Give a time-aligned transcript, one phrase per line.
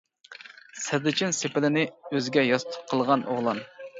[0.83, 3.63] سەددىچىن سېپىلىنى ئۆزىگە ياستۇق قىلغان ئوغلان.